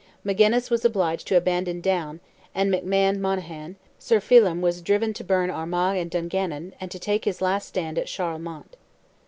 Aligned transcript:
Magennis 0.25 0.71
was 0.71 0.83
obliged 0.83 1.27
to 1.27 1.37
abandon 1.37 1.79
Down, 1.79 2.21
and 2.55 2.73
McMahon 2.73 3.19
Monaghan; 3.19 3.75
Sir 3.99 4.19
Philem 4.19 4.59
was 4.59 4.81
driven 4.81 5.13
to 5.13 5.23
burn 5.23 5.51
Armagh 5.51 5.97
and 5.97 6.09
Dungannon, 6.09 6.73
and 6.81 6.89
to 6.89 6.97
take 6.97 7.25
his 7.25 7.39
last 7.39 7.67
stand 7.67 7.99
at 7.99 8.07
Charlemont. 8.09 8.77